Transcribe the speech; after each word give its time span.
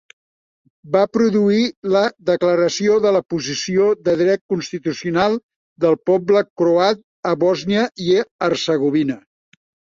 Va 0.93 1.01
produir 1.17 1.65
la 1.95 2.01
"Declaració 2.29 2.95
de 3.03 3.11
la 3.17 3.21
posició 3.35 3.91
de 4.09 4.17
dret 4.23 4.43
constitucional 4.55 5.39
del 5.87 6.01
poble 6.13 6.45
croat 6.65 7.07
a 7.35 7.39
Bòsnia 7.47 7.89
i 8.09 8.13
Hercegovina. 8.25 9.23